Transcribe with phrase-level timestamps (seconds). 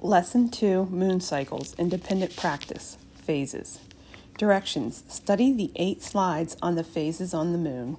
[0.00, 3.80] Lesson 2 Moon Cycles Independent Practice Phases.
[4.36, 7.96] Directions Study the eight slides on the phases on the moon.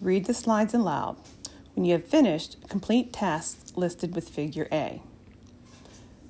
[0.00, 1.16] Read the slides aloud.
[1.74, 5.02] When you have finished, complete tasks listed with Figure A.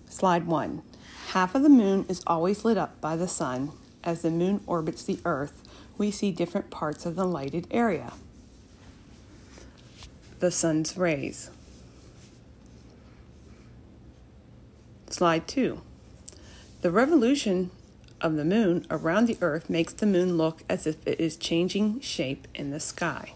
[0.09, 0.80] Slide 1
[1.32, 3.73] Half of the moon is always lit up by the sun.
[4.02, 5.62] As the moon orbits the earth,
[5.98, 8.14] we see different parts of the lighted area.
[10.38, 11.50] The sun's rays.
[15.16, 15.80] Slide 2.
[16.83, 17.70] The revolution
[18.20, 22.01] of the moon around the earth makes the moon look as if it is changing
[22.01, 23.33] shape in the sky.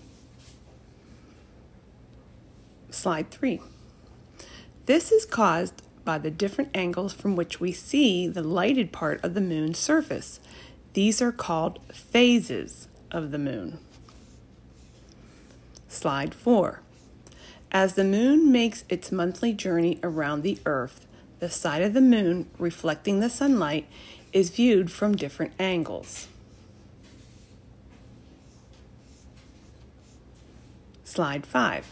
[2.90, 3.62] Slide 3.
[4.84, 9.32] This is caused by the different angles from which we see the lighted part of
[9.32, 10.38] the moon's surface.
[10.92, 13.78] These are called phases of the moon.
[15.88, 16.82] Slide 4.
[17.72, 21.06] As the moon makes its monthly journey around the earth,
[21.40, 23.86] the side of the moon reflecting the sunlight
[24.32, 26.28] is viewed from different angles.
[31.02, 31.86] Slide 5.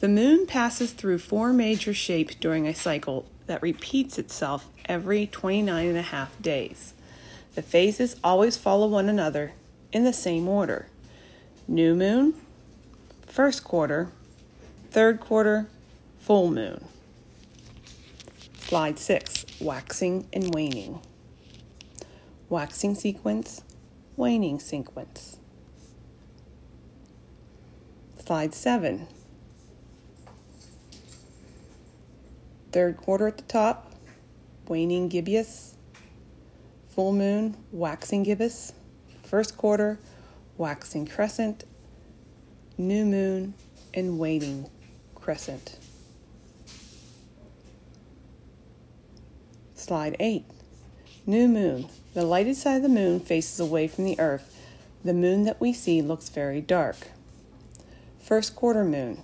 [0.00, 5.86] The moon passes through four major shapes during a cycle that repeats itself every 29
[5.86, 6.94] and a half days.
[7.54, 9.52] The phases always follow one another
[9.92, 10.86] in the same order
[11.68, 12.34] new moon,
[13.26, 14.10] first quarter,
[14.90, 15.68] third quarter,
[16.18, 16.84] full moon.
[18.70, 21.00] Slide 6 Waxing and Waning.
[22.48, 23.64] Waxing sequence,
[24.16, 25.38] waning sequence.
[28.24, 29.08] Slide 7
[32.70, 33.92] Third quarter at the top,
[34.68, 35.74] waning gibbous.
[36.90, 38.72] Full moon, waxing gibbous.
[39.24, 39.98] First quarter,
[40.56, 41.64] waxing crescent.
[42.78, 43.54] New moon,
[43.92, 44.70] and waning
[45.16, 45.76] crescent.
[49.80, 50.44] Slide 8.
[51.24, 51.88] New moon.
[52.12, 54.54] The lighted side of the moon faces away from the earth.
[55.02, 56.96] The moon that we see looks very dark.
[58.20, 59.22] First quarter moon.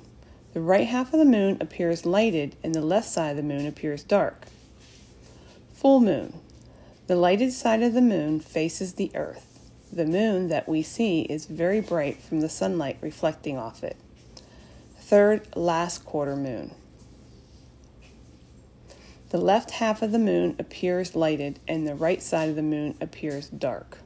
[0.54, 3.66] The right half of the moon appears lighted and the left side of the moon
[3.66, 4.46] appears dark.
[5.74, 6.40] Full moon.
[7.06, 9.60] The lighted side of the moon faces the earth.
[9.92, 13.98] The moon that we see is very bright from the sunlight reflecting off it.
[15.00, 16.74] Third last quarter moon.
[19.30, 22.96] The left half of the moon appears lighted and the right side of the moon
[23.00, 23.98] appears dark.